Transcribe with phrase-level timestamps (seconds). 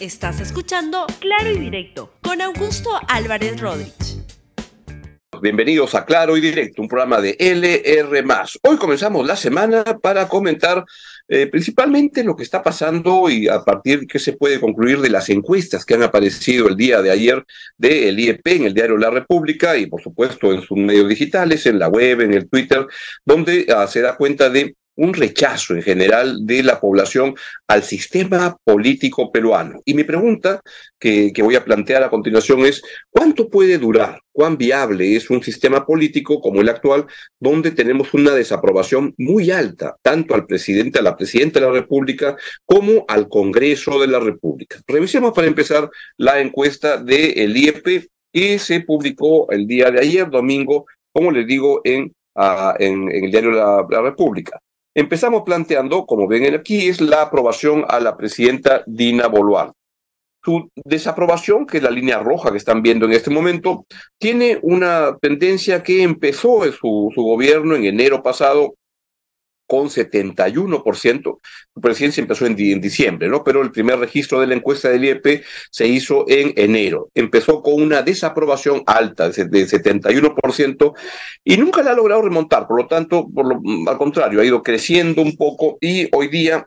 [0.00, 4.22] Estás escuchando Claro y Directo con Augusto Álvarez Rodríguez.
[5.42, 8.24] Bienvenidos a Claro y Directo, un programa de LR.
[8.62, 10.84] Hoy comenzamos la semana para comentar
[11.26, 15.10] eh, principalmente lo que está pasando y a partir de qué se puede concluir de
[15.10, 17.44] las encuestas que han aparecido el día de ayer
[17.76, 21.80] del IEP en el diario La República y por supuesto en sus medios digitales, en
[21.80, 22.86] la web, en el Twitter,
[23.24, 27.34] donde ah, se da cuenta de un rechazo en general de la población
[27.68, 29.80] al sistema político peruano.
[29.84, 30.60] Y mi pregunta
[30.98, 34.20] que, voy a plantear a continuación es, ¿cuánto puede durar?
[34.32, 37.06] ¿Cuán viable es un sistema político como el actual,
[37.38, 42.36] donde tenemos una desaprobación muy alta, tanto al presidente, a la presidenta de la República,
[42.64, 44.80] como al Congreso de la República?
[44.86, 50.86] Revisemos para empezar la encuesta del IEP que se publicó el día de ayer, domingo,
[51.12, 52.12] como les digo, en,
[52.80, 54.60] en, el diario la República.
[54.98, 59.78] Empezamos planteando, como ven aquí, es la aprobación a la presidenta Dina Boluarte.
[60.42, 63.86] Su desaprobación, que es la línea roja que están viendo en este momento,
[64.18, 68.74] tiene una tendencia que empezó su, su gobierno en enero pasado
[69.68, 71.38] con 71%.
[71.74, 73.44] Su presidencia empezó en, diciembre, ¿no?
[73.44, 77.10] Pero el primer registro de la encuesta del IEP se hizo en enero.
[77.14, 80.94] Empezó con una desaprobación alta de, 71%
[81.44, 82.66] y nunca la ha logrado remontar.
[82.66, 86.66] Por lo tanto, por lo, al contrario, ha ido creciendo un poco y hoy día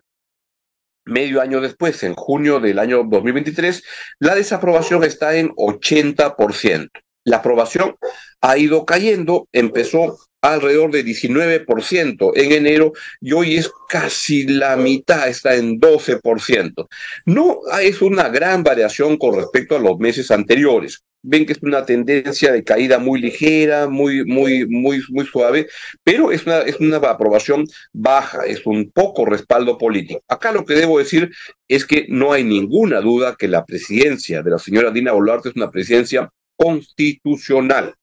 [1.03, 3.83] medio año después, en junio del año 2023,
[4.19, 6.89] la desaprobación está en 80%.
[7.23, 7.95] La aprobación
[8.41, 15.29] ha ido cayendo, empezó alrededor de 19% en enero y hoy es casi la mitad,
[15.29, 16.87] está en 12%.
[17.25, 21.03] No es una gran variación con respecto a los meses anteriores.
[21.23, 25.67] Ven que es una tendencia de caída muy ligera, muy, muy, muy, muy suave,
[26.03, 30.23] pero es una, es una aprobación baja, es un poco respaldo político.
[30.27, 31.29] Acá lo que debo decir
[31.67, 35.55] es que no hay ninguna duda que la presidencia de la señora Dina Boluarte es
[35.55, 37.93] una presidencia constitucional.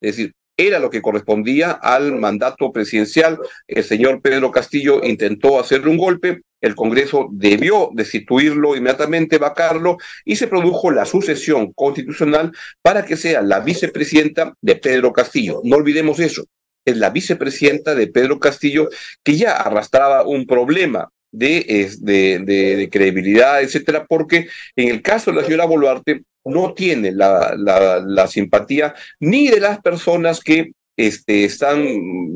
[0.00, 3.38] Es decir, era lo que correspondía al mandato presidencial.
[3.68, 10.34] El señor Pedro Castillo intentó hacerle un golpe, el Congreso debió destituirlo inmediatamente, vacarlo, y
[10.34, 12.52] se produjo la sucesión constitucional
[12.82, 15.60] para que sea la vicepresidenta de Pedro Castillo.
[15.62, 16.44] No olvidemos eso.
[16.84, 18.88] Es la vicepresidenta de Pedro Castillo
[19.22, 22.38] que ya arrastraba un problema de, de,
[22.76, 28.26] de, credibilidad, etcétera, porque en el caso de la señora Boluarte no tiene la, la,
[28.26, 31.84] simpatía ni de las personas que este, están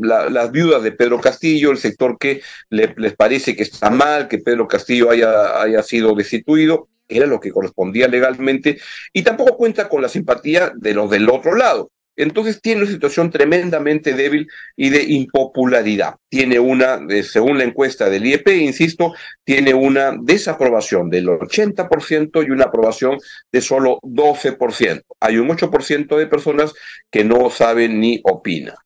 [0.02, 4.68] las viudas de Pedro Castillo, el sector que les parece que está mal, que Pedro
[4.68, 8.78] Castillo haya, haya sido destituido, era lo que correspondía legalmente,
[9.12, 11.90] y tampoco cuenta con la simpatía de los del otro lado.
[12.16, 16.16] Entonces tiene una situación tremendamente débil y de impopularidad.
[16.28, 19.14] Tiene una, según la encuesta del IEP, insisto,
[19.44, 23.18] tiene una desaprobación del 80% y una aprobación
[23.50, 25.02] de solo 12%.
[25.20, 26.74] Hay un 8% de personas
[27.10, 28.76] que no saben ni opinan.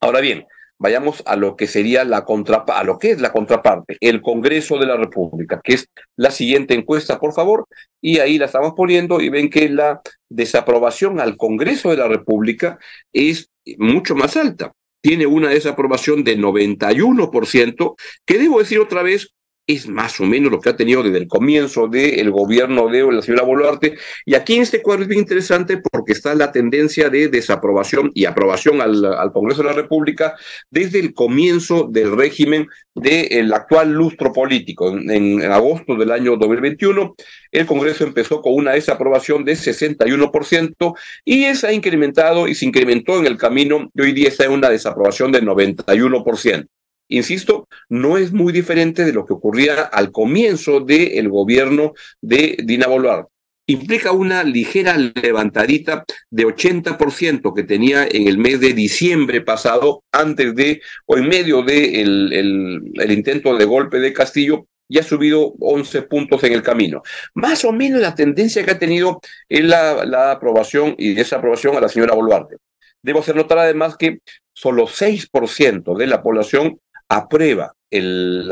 [0.00, 0.46] Ahora bien,
[0.78, 4.78] vayamos a lo que sería la contraparte, a lo que es la contraparte, el Congreso
[4.78, 7.66] de la República, que es la siguiente encuesta, por favor,
[8.00, 12.78] y ahí la estamos poniendo y ven que la desaprobación al Congreso de la República
[13.12, 14.72] es mucho más alta.
[15.00, 19.34] Tiene una desaprobación de 91%, que debo decir otra vez,
[19.66, 23.22] es más o menos lo que ha tenido desde el comienzo del gobierno de la
[23.22, 23.96] señora Boluarte.
[24.26, 28.26] Y aquí en este cuadro es bien interesante porque está la tendencia de desaprobación y
[28.26, 30.36] aprobación al, Congreso de la República
[30.70, 34.90] desde el comienzo del régimen del actual lustro político.
[34.96, 37.14] En, agosto del año 2021,
[37.52, 43.18] el Congreso empezó con una desaprobación de 61% y esa ha incrementado y se incrementó
[43.18, 46.68] en el camino y hoy día está en una desaprobación de 91%
[47.08, 52.86] insisto, no es muy diferente de lo que ocurría al comienzo del gobierno de Dina
[52.86, 53.34] Boluarte.
[53.66, 60.54] Implica una ligera levantadita de 80% que tenía en el mes de diciembre pasado, antes
[60.54, 66.02] de o en medio de el, intento de golpe de Castillo, y ha subido 11
[66.02, 67.02] puntos en el camino.
[67.32, 71.80] Más o menos la tendencia que ha tenido es la, la aprobación y desaprobación a
[71.80, 72.56] la señora Boluarte.
[73.02, 74.18] Debo hacer notar además que
[74.52, 76.80] solo 6% de la población
[77.16, 78.50] aprueba el,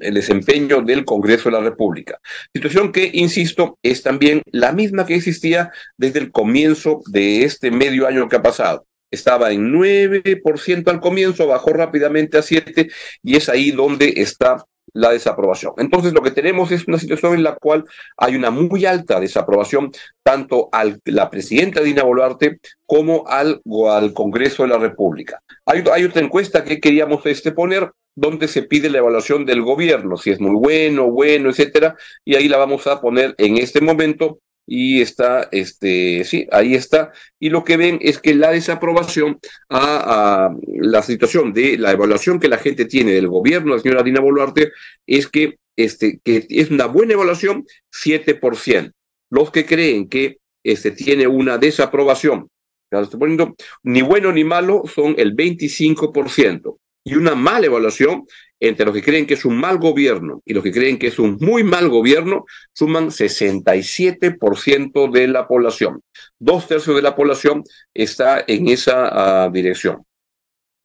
[0.00, 2.20] el, desempeño del Congreso de la República.
[2.54, 8.06] Situación que, insisto, es también la misma que existía desde el comienzo de este medio
[8.06, 8.86] año que ha pasado.
[9.10, 15.10] Estaba en 9% al comienzo, bajó rápidamente a 7% y es ahí donde está la
[15.10, 15.74] desaprobación.
[15.76, 17.84] Entonces lo que tenemos es una situación en la cual
[18.16, 19.92] hay una muy alta desaprobación
[20.22, 23.60] tanto a la presidenta Dina Boluarte como al,
[23.90, 25.42] al Congreso de la República.
[25.66, 30.16] Hay, hay otra encuesta que queríamos este, poner donde se pide la evaluación del gobierno,
[30.16, 34.38] si es muy bueno, bueno, etcétera, y ahí la vamos a poner en este momento
[34.66, 37.12] y está, este, sí, ahí está.
[37.38, 39.38] Y lo que ven es que la desaprobación
[39.68, 44.20] a, la situación de la evaluación que la gente tiene del gobierno la señora Dina
[44.20, 44.72] Boluarte
[45.06, 48.92] es que, este, que es una buena evaluación, 7%.
[49.30, 52.48] Los que creen que este, tiene una desaprobación,
[52.90, 58.26] estoy poniendo, ni bueno ni malo, son el 25% y una mala evaluación
[58.58, 61.18] entre los que creen que es un mal gobierno y los que creen que es
[61.18, 66.00] un muy mal gobierno, suman 67% de la población.
[66.38, 67.62] Dos tercios de la población
[67.92, 70.06] está en esa ah, dirección.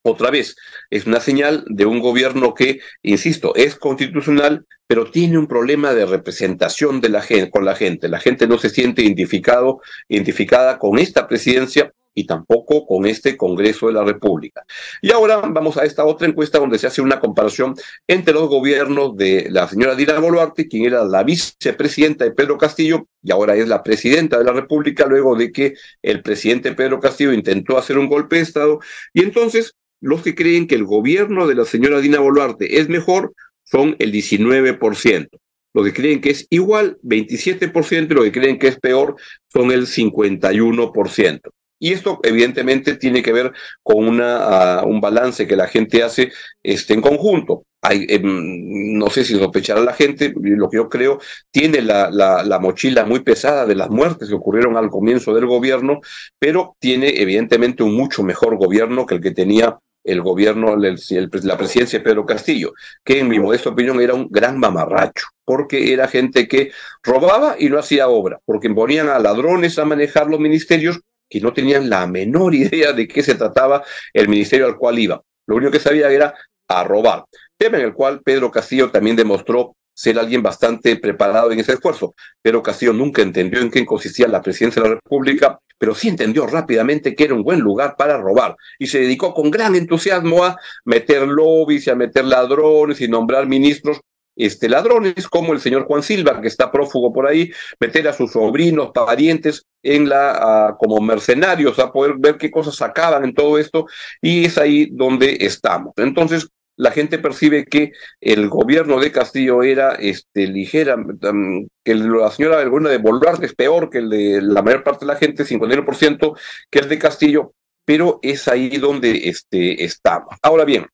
[0.02, 0.56] Otra vez,
[0.90, 6.08] es una señal de un gobierno que, insisto, es constitucional, pero tiene un problema de
[6.08, 8.10] representación de la gente, con la gente.
[8.10, 13.86] La gente no se siente identificado, identificada con esta presidencia y tampoco con este Congreso
[13.86, 14.66] de la República.
[15.04, 17.76] Y ahora vamos a esta otra encuesta donde se hace una comparación
[18.08, 23.06] entre los gobiernos de la señora Dina Boluarte, quien era la vicepresidenta de Pedro Castillo
[23.22, 27.32] y ahora es la presidenta de la República, luego de que el presidente Pedro Castillo
[27.32, 28.80] intentó hacer un golpe de Estado.
[29.14, 33.34] Y entonces, los que creen que el gobierno de la señora Dina Boluarte es mejor
[33.70, 35.30] son el 19%.
[35.74, 39.16] Los que creen que es igual, 27%, y los que creen que es peor
[39.52, 41.42] son el 51%.
[41.82, 46.32] Y esto evidentemente tiene que ver con una, ah, un balance que la gente hace
[46.62, 47.64] este, en conjunto.
[47.82, 51.20] Hay, em, no sé si sospechará la gente, lo que yo creo,
[51.50, 55.46] tiene la, la, la, mochila muy pesada de las muertes que ocurrieron al comienzo del
[55.46, 56.02] gobierno,
[56.38, 62.00] pero tiene evidentemente un mucho mejor gobierno que el que tenía el gobierno, la presidencia
[62.00, 62.74] de Pedro Castillo,
[63.04, 66.72] que en mi modesta opinión era un gran mamarracho, porque era gente que
[67.04, 71.00] robaba y no hacía obra, porque ponían a ladrones a manejar los ministerios
[71.30, 75.22] que no tenían la menor idea de qué se trataba el ministerio al cual iba.
[75.46, 76.34] Lo único que sabía era
[76.68, 77.26] a robar.
[77.58, 82.16] Tema en el cual Pedro Castillo también demostró ser alguien bastante preparado en ese esfuerzo.
[82.42, 86.46] Pedro Castillo nunca entendió en qué consistía la presidencia de la República, pero sí entendió
[86.46, 90.58] rápidamente que era un buen lugar para robar y se dedicó con gran entusiasmo a
[90.86, 94.02] meter lobbies y a meter ladrones y nombrar ministros
[94.40, 98.32] este, ladrones como el señor Juan Silva, que está prófugo por ahí, meter a sus
[98.32, 103.86] sobrinos, parientes en la, como mercenarios, a poder ver qué cosas sacaban en todo esto,
[104.22, 105.94] y es ahí donde estamos.
[105.98, 106.48] Entonces,
[106.80, 107.92] la gente percibe que
[108.22, 113.54] el gobierno de Castillo era este, ligera, mm, que la señora alguna de Boluarte es
[113.54, 116.38] peor que el de la mayor parte de la gente, 51%
[116.72, 117.54] que el de Castillo,
[117.84, 120.34] pero es ahí donde este, estamos.
[120.42, 120.86] Ahora bien,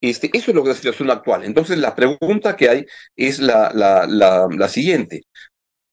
[0.00, 1.44] este, eso es lo que es la situación actual.
[1.44, 5.24] Entonces, la pregunta que hay es la, la, la, la siguiente.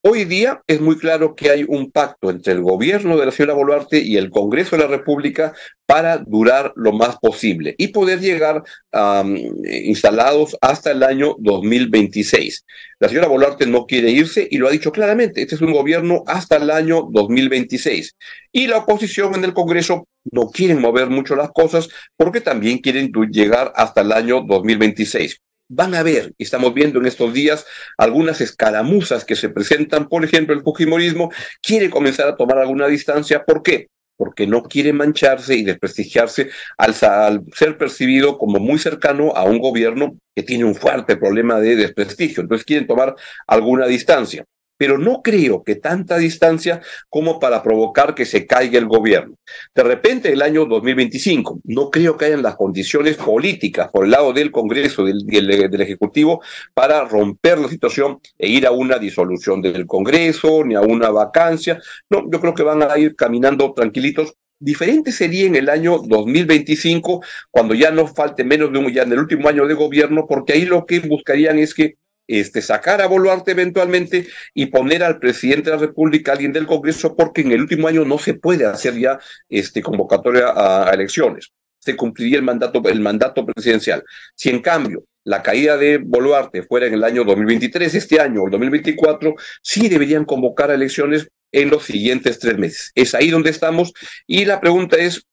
[0.05, 3.53] Hoy día es muy claro que hay un pacto entre el gobierno de la señora
[3.53, 5.53] Boluarte y el Congreso de la República
[5.85, 8.63] para durar lo más posible y poder llegar
[9.63, 12.65] instalados hasta el año 2026.
[12.99, 15.41] La señora Boluarte no quiere irse y lo ha dicho claramente.
[15.41, 18.17] Este es un gobierno hasta el año 2026.
[18.51, 23.09] Y la oposición en el Congreso no quieren mover mucho las cosas porque también quieren
[23.31, 25.39] llegar hasta el año 2026
[25.75, 27.65] van a ver, estamos viendo en estos días
[27.97, 31.31] algunas escaramuzas que se presentan, por ejemplo, el Fujimorismo
[31.61, 33.87] quiere comenzar a tomar alguna distancia, ¿por qué?
[34.15, 39.59] Porque no quiere mancharse y desprestigiarse al, al ser percibido como muy cercano a un
[39.59, 42.41] gobierno que tiene un fuerte problema de desprestigio.
[42.43, 43.15] Entonces quieren tomar
[43.47, 44.45] alguna distancia
[44.83, 49.37] pero no creo que tanta distancia como para provocar que se caiga el gobierno.
[49.73, 54.33] De repente, el año 2025, no creo que hayan las condiciones políticas por el lado
[54.33, 56.41] del Congreso, del, del, Ejecutivo,
[56.73, 61.79] para romper la situación e ir a una disolución del Congreso, ni a una vacancia.
[62.09, 67.21] No, yo creo que van a ir caminando tranquilitos Diferente sería en el año 2025,
[67.51, 70.53] cuando ya no falte menos de un, ya en el último año de gobierno, porque
[70.53, 71.95] ahí lo que buscarían es que
[72.39, 77.15] este, sacar a Boluarte eventualmente y poner al presidente de la República, alguien del Congreso,
[77.15, 81.51] porque en el último año no se puede hacer ya este, convocatoria a, elecciones.
[81.79, 84.03] Se cumpliría el mandato, el mandato presidencial.
[84.35, 88.45] Si en cambio la caída de Boluarte fuera en el año 2023, este año o
[88.45, 92.91] el 2024, sí deberían convocar a elecciones en los siguientes tres meses.
[92.95, 93.93] Es ahí donde estamos
[94.25, 95.25] y la pregunta es,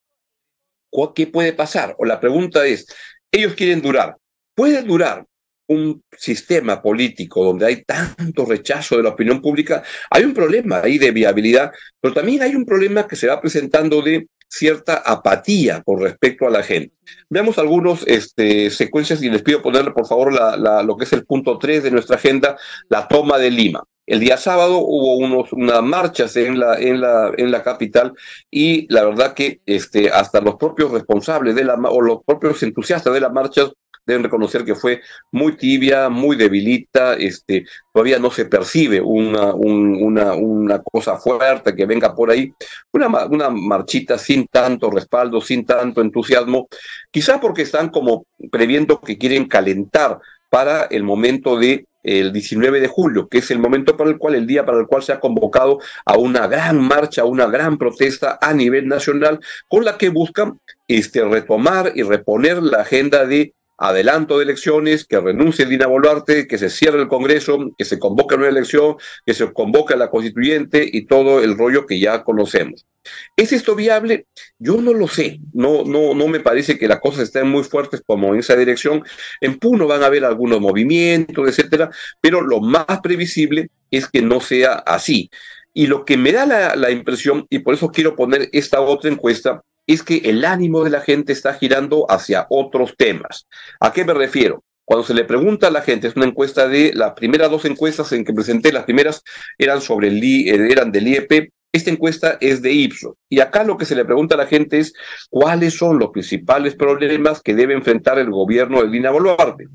[1.15, 1.95] ¿qué puede pasar?
[1.99, 2.87] O la pregunta es,
[3.33, 4.17] ellos quieren durar.
[4.55, 5.25] ¿Puede durar
[5.71, 10.99] un sistema político donde hay tanto rechazo de la opinión pública, hay un problema ahí
[10.99, 16.01] de viabilidad, pero también hay un problema que se va presentando de cierta apatía con
[16.01, 16.93] respecto a la gente.
[17.29, 21.25] Veamos algunas este, secuencias y les pido ponerle por favor la, lo que es el
[21.25, 22.59] punto 3 de nuestra agenda,
[22.89, 23.85] la toma de Lima.
[24.07, 28.13] El día sábado hubo unos, unas marchas en la, en, la, en la capital
[28.51, 33.15] y la verdad que este, hasta los propios responsables de la, o los propios entusiastas
[33.15, 33.71] de las marchas
[34.07, 40.35] deben reconocer que fue muy tibia, muy debilita, este, todavía no se percibe una, una,
[40.35, 42.53] una cosa fuerte que venga por ahí,
[42.93, 46.69] una, una marchita sin tanto respaldo, sin tanto entusiasmo,
[47.11, 52.89] quizá porque están como previendo que quieren calentar para el momento de el 19 de
[52.89, 55.21] julio, que es el momento para el cual, el día para el cual se ha
[55.21, 60.59] convocado a una gran marcha, una gran protesta a nivel nacional, con la que buscan
[60.89, 66.59] este, retomar y reponer la agenda de adelanto de elecciones, que renuncie Dina Boluarte, que
[66.59, 70.87] se cierre el Congreso, que se convoque una elección, que se convoque a la constituyente
[70.91, 72.87] y todo el rollo que ya conocemos.
[73.35, 74.27] ¿Es esto viable?
[74.59, 75.41] Yo no lo sé.
[75.55, 79.03] No, no, no me parece que las cosas estén muy fuertes como en esa dirección.
[79.41, 84.41] En Puno van a haber algunos movimientos, etcétera, pero lo más previsible es que no
[84.43, 85.31] sea así.
[85.73, 89.11] Y lo que me da la, la impresión, y por eso quiero poner esta otra
[89.11, 93.47] encuesta, es que el ánimo de la gente está girando hacia otros temas.
[93.81, 94.63] ¿A qué me refiero?
[94.85, 98.11] Cuando se le pregunta a la gente, es una encuesta de las primeras dos encuestas
[98.13, 99.23] en que presenté, las primeras
[99.57, 103.15] eran sobre el eh, eran del IEP, esta encuesta es de Ipsos.
[103.29, 104.93] Y acá lo que se le pregunta a la gente es
[105.29, 109.69] cuáles son los principales problemas que debe enfrentar el gobierno de Dina Boluarte.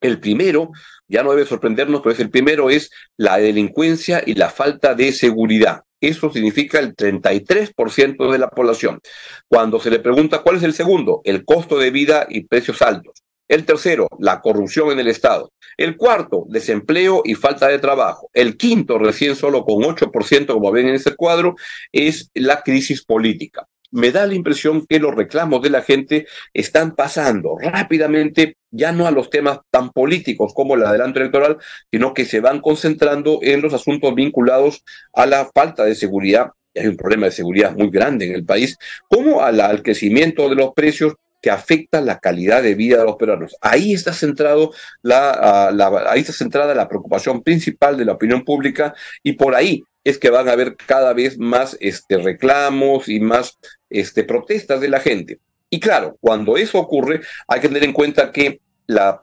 [0.00, 0.70] El primero,
[1.08, 5.10] ya no debe sorprendernos, pero es el primero, es la delincuencia y la falta de
[5.10, 5.82] seguridad.
[6.00, 9.00] Eso significa el 33% de la población.
[9.48, 13.22] Cuando se le pregunta cuál es el segundo, el costo de vida y precios altos.
[13.48, 15.50] El tercero, la corrupción en el Estado.
[15.76, 18.28] El cuarto, desempleo y falta de trabajo.
[18.34, 21.56] El quinto, recién solo con 8%, como ven en ese cuadro,
[21.92, 26.94] es la crisis política me da la impresión que los reclamos de la gente están
[26.94, 31.58] pasando rápidamente ya no a los temas tan políticos como el adelanto electoral,
[31.90, 36.80] sino que se van concentrando en los asuntos vinculados a la falta de seguridad, y
[36.80, 38.76] hay un problema de seguridad muy grande en el país,
[39.08, 43.56] como al crecimiento de los precios que afecta la calidad de vida de los peruanos.
[43.60, 45.68] Ahí está centrado la,
[46.08, 50.30] ahí está centrada la preocupación principal de la opinión pública y por ahí es que
[50.30, 53.58] van a haber cada vez más este, reclamos y más
[53.90, 55.38] este, protestas de la gente.
[55.70, 59.20] Y claro, cuando eso ocurre, hay que tener en cuenta que la,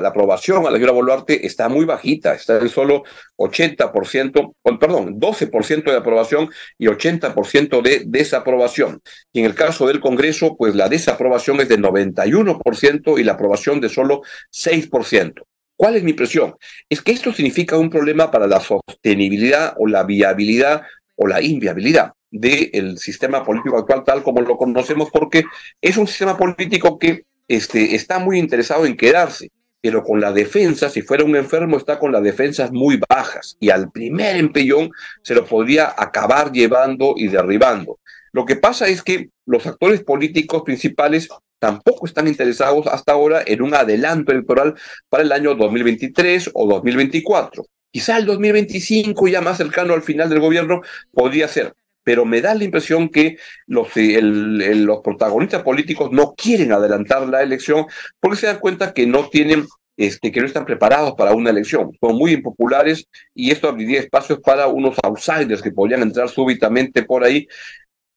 [0.00, 3.02] la aprobación a la señora Boluarte está muy bajita, está en solo
[3.36, 9.02] 80%, perdón, 12% de aprobación y 80% de desaprobación.
[9.32, 13.80] Y en el caso del Congreso, pues la desaprobación es de 91% y la aprobación
[13.80, 15.42] de solo 6%.
[15.78, 16.56] ¿Cuál es mi impresión?
[16.88, 20.82] Es que esto significa un problema para la sostenibilidad o la viabilidad
[21.14, 25.44] o la inviabilidad del sistema político actual tal como lo conocemos, porque
[25.80, 30.90] es un sistema político que este, está muy interesado en quedarse, pero con la defensa,
[30.90, 34.90] si fuera un enfermo, está con las defensas muy bajas y al primer empellón
[35.22, 37.98] se lo podría acabar llevando y derribando.
[38.32, 43.62] Lo que pasa es que los actores políticos principales tampoco están interesados hasta ahora en
[43.62, 44.74] un adelanto electoral
[45.08, 47.64] para el año 2023 o 2024.
[47.90, 50.82] Quizá el 2025, ya más cercano al final del gobierno,
[51.12, 51.74] podría ser
[52.08, 53.36] pero me da la impresión que
[53.66, 57.84] los, eh, los protagonistas políticos no quieren adelantar la elección
[58.18, 61.90] porque se dan cuenta que no tienen este, que no están preparados para una elección.
[62.00, 67.24] Son muy impopulares y esto abriría espacios para unos outsiders que podrían entrar súbitamente por
[67.24, 67.46] ahí.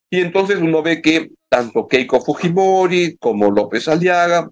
[0.08, 4.48] Y entonces uno ve que tanto Keiko Fujimori como López Aliaga,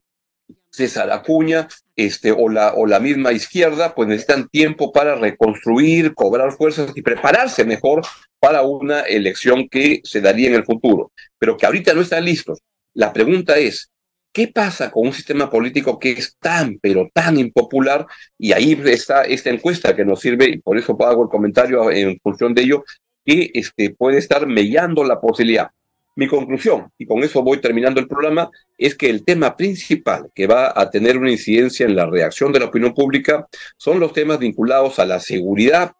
[0.70, 1.66] César Acuña,
[2.06, 7.02] este, o, la, o la misma izquierda, pues necesitan tiempo para reconstruir, cobrar fuerzas y
[7.02, 8.02] prepararse mejor
[8.38, 12.60] para una elección que se daría en el futuro, pero que ahorita no están listos.
[12.94, 13.90] La pregunta es,
[14.32, 18.06] ¿qué pasa con un sistema político que es tan, pero tan impopular?
[18.38, 22.18] Y ahí está esta encuesta que nos sirve, y por eso hago el comentario en
[22.22, 22.84] función de ello,
[23.24, 25.68] que este, puede estar mellando la posibilidad.
[26.16, 30.46] Mi conclusión, y con eso voy terminando el programa, es que el tema principal que
[30.46, 34.38] va a tener una incidencia en la reacción de la opinión pública son los temas
[34.38, 35.92] vinculados a la seguridad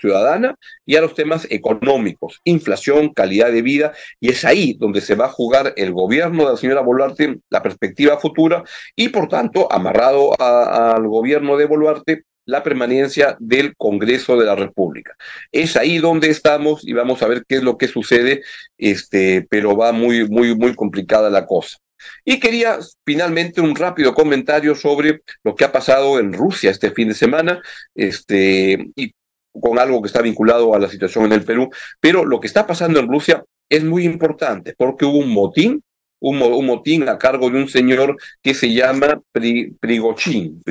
[0.00, 0.56] ciudadana
[0.86, 5.24] y a los temas económicos, inflación, calidad de vida, y es ahí donde se va
[5.24, 8.62] a jugar el gobierno de la señora Boluarte, la perspectiva futura,
[8.94, 15.14] y por tanto, amarrado al gobierno de Boluarte, la permanencia del Congreso de la República.
[15.52, 18.42] Es ahí donde estamos y vamos a ver qué es lo que sucede,
[18.76, 21.78] este, pero va muy, muy, muy complicada la cosa.
[22.24, 27.08] Y quería finalmente un rápido comentario sobre lo que ha pasado en Rusia este fin
[27.08, 27.62] de semana,
[27.94, 29.12] este, y
[29.52, 32.66] con algo que está vinculado a la situación en el Perú, pero lo que está
[32.66, 35.82] pasando en Rusia es muy importante porque hubo un motín,
[36.20, 40.62] un, motín a cargo de un señor que se llama Pri, Prigochin.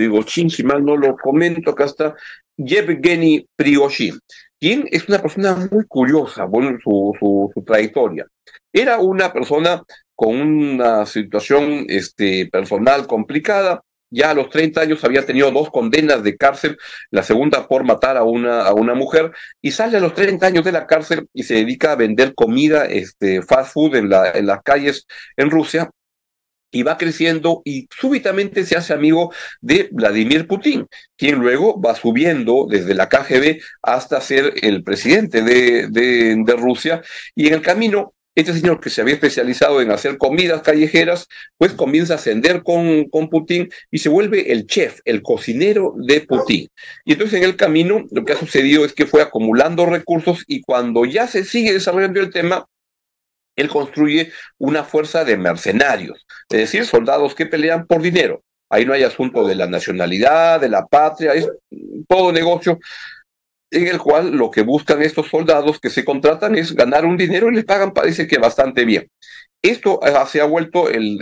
[0.50, 2.16] Si mal no lo comento, acá está
[2.58, 4.20] Yevgeny Prigozhin,
[4.60, 8.26] quien es una persona muy curiosa, bueno, su, su, su trayectoria.
[8.72, 9.84] Era una persona
[10.16, 16.24] con una situación este, personal complicada, ya a los 30 años había tenido dos condenas
[16.24, 16.78] de cárcel,
[17.12, 20.66] la segunda por matar a una, a una mujer, y sale a los 30 años
[20.66, 24.48] de la cárcel y se dedica a vender comida, este, fast food en, la, en
[24.48, 25.06] las calles
[25.38, 25.90] en Rusia,
[26.72, 30.88] y va creciendo y súbitamente se hace amigo de Vladimir Putin,
[31.18, 37.02] quien luego va subiendo desde la KGB hasta ser el presidente de, de, de Rusia,
[37.36, 41.74] y en el camino este señor que se había especializado en hacer comidas callejeras, pues
[41.74, 46.70] comienza a ascender con, con Putin y se vuelve el chef, el cocinero de Putin.
[47.06, 50.62] Y entonces en el camino lo que ha sucedido es que fue acumulando recursos y
[50.62, 52.66] cuando ya se sigue desarrollando el tema,
[53.56, 58.44] él construye una fuerza de mercenarios, es decir, soldados que pelean por dinero.
[58.70, 61.50] Ahí no hay asunto de la nacionalidad, de la patria, es
[62.08, 62.80] todo negocio
[63.72, 67.50] en el cual lo que buscan estos soldados que se contratan es ganar un dinero
[67.50, 69.10] y les pagan, parece que bastante bien.
[69.62, 71.18] Esto se ha vuelto el,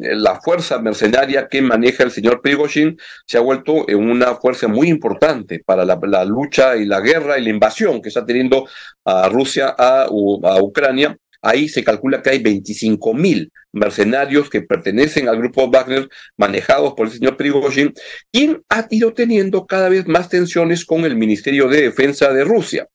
[0.00, 4.88] la fuerza mercenaria que maneja el señor Prigozhin, se ha vuelto en una fuerza muy
[4.88, 8.66] importante para la, lucha y la guerra y la invasión que está teniendo
[9.04, 15.38] a Rusia a Ucrania Ahí se calcula que hay 25 mil mercenarios que pertenecen al
[15.38, 17.94] grupo Wagner, manejados por el señor Prigozhin,
[18.32, 22.88] quien ha ido teniendo cada vez más tensiones con el Ministerio de Defensa de Rusia,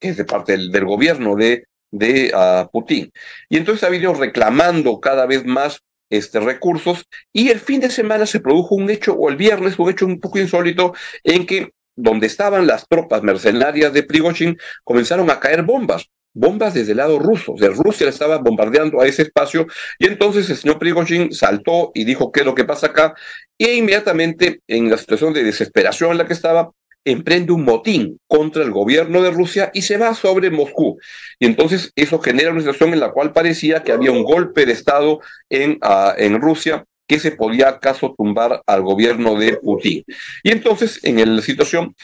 [0.00, 3.12] que es de parte del, gobierno de, de uh, Putin.
[3.50, 8.24] Y entonces ha venido reclamando cada vez más este, recursos y el fin de semana
[8.24, 12.26] se produjo un hecho, o el viernes, un hecho un poco insólito, en que donde
[12.26, 17.54] estaban las tropas mercenarias de Prigozhin comenzaron a caer bombas bombas desde el lado ruso.
[17.58, 19.66] De Rusia estaba bombardeando a ese espacio
[19.98, 23.14] y entonces el señor Prigozhin saltó y dijo qué es lo que pasa acá
[23.58, 26.70] e inmediatamente en la situación de desesperación en la que estaba
[27.04, 30.98] emprende un motín contra el gobierno de Rusia y se va sobre Moscú.
[31.38, 34.72] Y entonces eso genera una situación en la cual parecía que había un golpe de
[34.72, 40.04] Estado en, uh, en Rusia que se podía acaso tumbar al gobierno de Putin.
[40.42, 41.94] Y entonces en la situación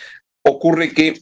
[0.43, 1.15] ocurre que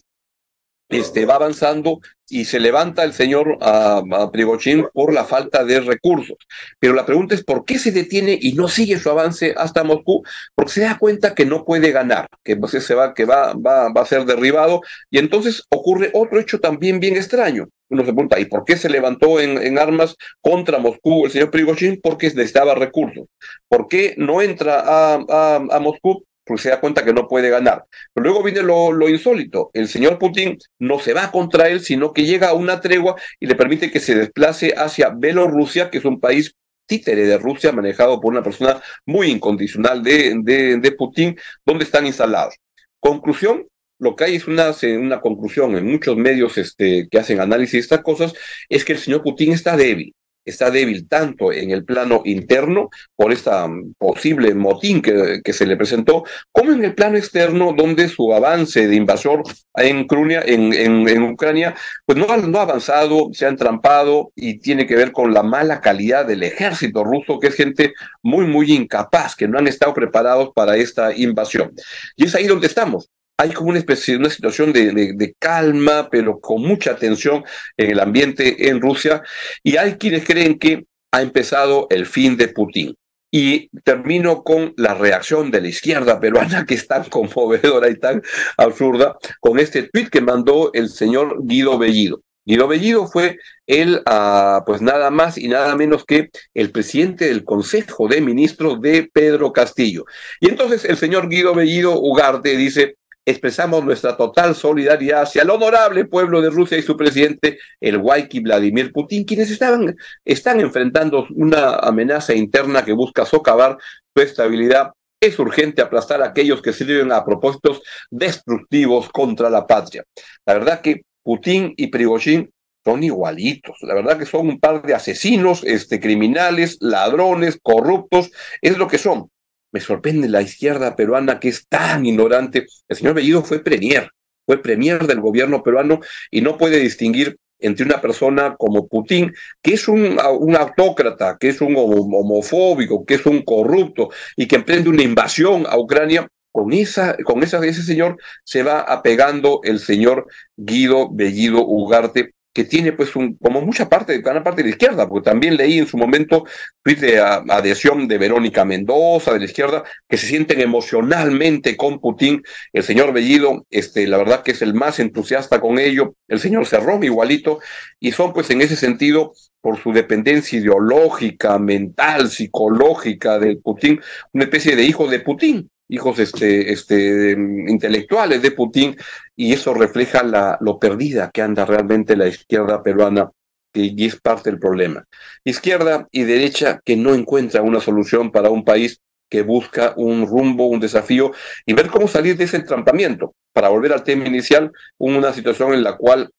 [0.89, 2.01] este, va avanzando
[2.33, 6.39] y se levanta el señor a, a Prigozhin por la falta de recursos.
[6.79, 10.23] Pero la pregunta es por qué se detiene y no sigue su avance hasta Moscú,
[10.55, 13.93] porque se da cuenta que no puede ganar, que, pues, se va, que va, va,
[13.93, 17.69] va a ser derribado, y entonces ocurre otro hecho también bien extraño.
[17.91, 22.01] Uno se pregunta, ¿y por qué se levantó en, armas contra Moscú el señor Prigozhin?
[22.03, 23.27] Porque necesitaba recursos.
[23.69, 26.25] ¿Por qué no entra a, a Moscú?
[26.45, 27.85] Porque se da cuenta que no puede ganar.
[28.13, 29.71] Pero luego viene lo, lo, insólito.
[29.73, 33.47] El señor Putin no se va contra él, sino que llega a una tregua y
[33.47, 36.55] le permite que se desplace hacia Bielorrusia, que es un país
[36.87, 42.07] títere de Rusia manejado por una persona muy incondicional de, de, de Putin, donde están
[42.07, 42.57] instalados.
[43.01, 43.67] Conclusión,
[43.99, 47.79] lo que hay es una, una conclusión en muchos medios este, que hacen análisis de
[47.79, 48.35] estas cosas,
[48.69, 53.33] es que el señor Putin está débil está débil tanto en el plano interno por
[53.33, 58.33] esta posible motín que, que, se le presentó, como en el plano externo donde su
[58.33, 59.43] avance de invasor
[59.75, 61.75] en, Ucrania, en, en, en Ucrania
[62.07, 65.81] pues no, no ha avanzado, se ha entrampado y tiene que ver con la mala
[65.81, 70.51] calidad del ejército ruso, que es gente muy, muy incapaz, que no han estado preparados
[70.55, 71.73] para esta invasión.
[72.17, 76.41] Y es ahí donde estamos hay como una especie, una situación de, de, calma, pero
[76.41, 77.45] con mucha tensión
[77.77, 79.23] en el ambiente en Rusia,
[79.63, 82.95] y hay quienes creen que ha empezado el fin de Putin.
[83.35, 88.23] Y termino con la reacción de la izquierda peruana, que es tan conmovedora y tan
[88.59, 92.23] absurda, con este tuit que mandó el señor Guido Bellido.
[92.45, 97.45] Guido Bellido fue él, uh, pues nada más y nada menos que el presidente del
[97.45, 100.05] Consejo de Ministros de Pedro Castillo.
[100.41, 106.05] Y entonces el señor Guido Bellido Ugarte dice, expresamos nuestra total solidaridad hacia el honorable
[106.05, 111.77] pueblo de Rusia y su presidente, el Waiki Vladimir Putin, quienes estaban, están enfrentando una
[111.77, 113.77] amenaza interna que busca socavar
[114.15, 114.93] su estabilidad.
[115.21, 120.05] Es urgente aplastar a aquellos que sirven a propósitos destructivos contra la patria.
[120.45, 122.51] La verdad que Putin y Prigozhin
[122.85, 123.77] son igualitos.
[123.83, 128.99] La verdad que son un par de asesinos, este, criminales, ladrones, corruptos, es lo que
[128.99, 129.31] son
[129.73, 132.67] me sorprende la izquierda peruana que es tan ignorante.
[132.89, 134.11] El señor Bellido fue premier,
[134.47, 139.33] fue premier del gobierno peruano y no puede distinguir entre una persona como Putin,
[139.63, 144.91] que es un, autócrata, que es un homofóbico, que es un corrupto y que emprende
[144.91, 151.09] una invasión a Ucrania, con esa, con ese señor se va apegando el señor Guido
[151.11, 155.31] Bellido Ugarte, que tiene pues un, como mucha parte, gran parte de la izquierda, porque
[155.31, 156.45] también leí en su momento
[156.83, 162.43] tweet de adhesión de Verónica Mendoza, de la izquierda, que se sienten emocionalmente con Putin.
[162.73, 166.67] El señor Bellido, este, la verdad que es el más entusiasta con ello, el señor
[166.67, 167.61] Cerrón igualito,
[167.99, 174.01] y son pues en ese sentido por su dependencia ideológica, mental, psicológica de Putin,
[174.33, 178.97] una especie de hijo de Putin, hijos este, este, intelectuales de Putin,
[179.37, 183.31] y eso refleja la, lo perdida que anda realmente la izquierda peruana,
[183.75, 185.05] y es parte del problema.
[185.45, 190.67] Izquierda y derecha que no encuentra una solución para un país que busca un rumbo,
[190.67, 191.33] un desafío,
[191.67, 193.35] y ver cómo salir de ese entrampamiento.
[193.53, 196.31] Para volver al tema inicial, una situación en la cual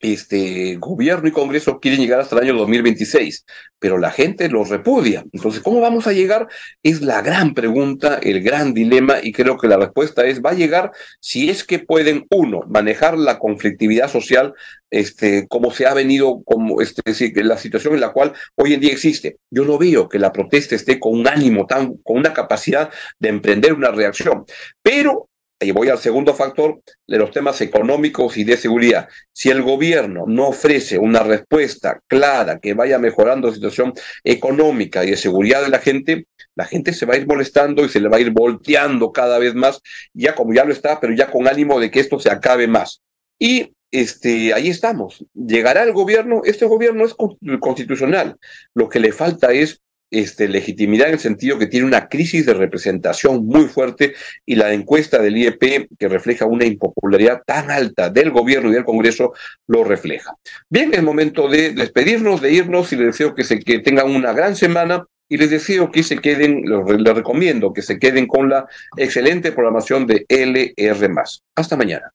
[0.00, 3.44] este gobierno y Congreso quieren llegar hasta el año 2026,
[3.78, 5.24] pero la gente los repudia.
[5.32, 6.46] Entonces, ¿cómo vamos a llegar?
[6.82, 10.54] Es la gran pregunta, el gran dilema, y creo que la respuesta es, va a
[10.54, 14.54] llegar si es que pueden, uno, manejar la conflictividad social,
[14.90, 17.02] este, como se ha venido, como este,
[17.42, 19.38] la situación en la cual hoy en día existe.
[19.50, 23.28] Yo no veo que la protesta esté con un ánimo tan, con una capacidad de
[23.28, 24.44] emprender una reacción,
[24.82, 25.28] pero
[25.60, 29.08] y voy al segundo factor de los temas económicos y de seguridad.
[29.32, 35.10] Si el gobierno no ofrece una respuesta clara que vaya mejorando la situación económica y
[35.10, 38.08] de seguridad de la gente, la gente se va a ir molestando y se le
[38.08, 39.80] va a ir volteando cada vez más,
[40.12, 43.00] ya como ya lo está, pero ya con ánimo de que esto se acabe más.
[43.38, 45.24] Y este, ahí estamos.
[45.34, 46.42] ¿Llegará el gobierno?
[46.44, 47.14] Este gobierno es
[47.60, 48.36] constitucional.
[48.74, 49.80] Lo que le falta es
[50.14, 54.14] este, legitimidad en el sentido que tiene una crisis de representación muy fuerte
[54.46, 58.84] y la encuesta del IEP que refleja una impopularidad tan alta del gobierno y del
[58.84, 59.32] Congreso
[59.66, 60.34] lo refleja.
[60.68, 64.32] Bien, es momento de despedirnos, de irnos y les deseo que, se, que tengan una
[64.32, 68.66] gran semana y les deseo que se queden, les recomiendo que se queden con la
[68.96, 71.14] excelente programación de LR.
[71.54, 72.12] Hasta mañana.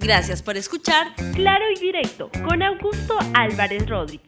[0.00, 4.27] Gracias por escuchar Claro y Directo con Augusto Álvarez Rodríguez.